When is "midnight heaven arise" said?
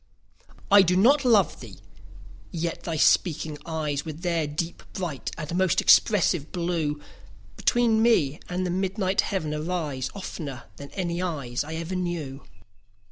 8.71-10.05